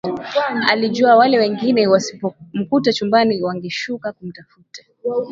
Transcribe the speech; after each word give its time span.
Alijua 0.69 1.15
wale 1.15 1.37
wengine 1.37 1.87
wasipomkuta 1.87 2.93
chumbani 2.93 3.41
wangeshuka 3.41 4.11
kumtafuta 4.11 4.83